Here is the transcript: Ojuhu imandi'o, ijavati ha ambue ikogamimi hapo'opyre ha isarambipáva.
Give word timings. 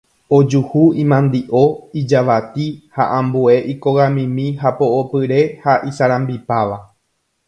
Ojuhu 0.35 0.79
imandi'o, 1.01 1.59
ijavati 1.99 2.65
ha 2.99 3.07
ambue 3.17 3.57
ikogamimi 3.73 4.47
hapo'opyre 4.63 5.39
ha 5.67 5.77
isarambipáva. 5.93 6.81